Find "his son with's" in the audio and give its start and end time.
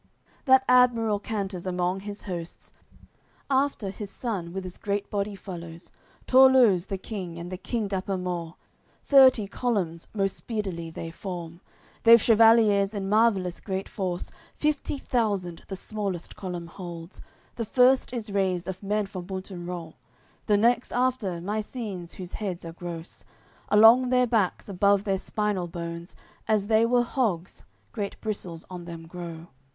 3.91-4.79